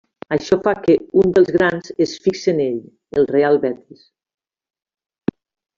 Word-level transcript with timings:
Això 0.35 0.57
fa 0.67 0.71
que 0.85 0.95
un 1.23 1.33
dels 1.35 1.51
grans 1.57 1.93
es 2.07 2.15
fixe 2.25 2.55
en 2.57 2.63
ell, 2.65 2.81
el 3.21 3.31
Real 3.37 3.61
Betis. 3.67 4.05